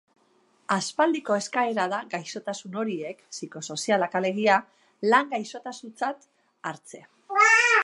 Aspaldiko 0.75 1.35
eskaera 1.41 1.85
da 1.91 1.99
gaixotasun 2.13 2.79
horiek, 2.83 3.21
psikosozialak 3.35 4.17
alegia, 4.21 4.57
lan 5.13 5.31
gaixotasuntzat 5.37 6.29
hartzea. 6.71 7.09